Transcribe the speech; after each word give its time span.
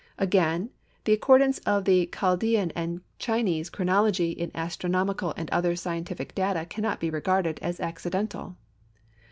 Again, 0.17 0.71
the 1.03 1.13
accordance 1.13 1.59
of 1.59 1.85
the 1.85 2.07
Chaldean 2.11 2.71
and 2.75 3.01
Chinese 3.19 3.69
chronology 3.69 4.31
in 4.31 4.49
astronomical 4.55 5.31
and 5.37 5.47
other 5.51 5.75
scientific 5.75 6.33
data 6.33 6.65
cannot 6.65 6.99
be 6.99 7.11
regarded 7.11 7.59
as 7.61 7.79
accidental. 7.79 8.55